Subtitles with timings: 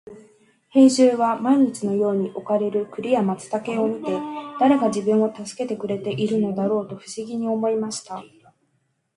[0.73, 4.17] 兵十は毎日のように置かれる栗や松茸を見て、
[4.59, 8.23] 誰が自分を助けてくれているのだろうと不思議に思いました。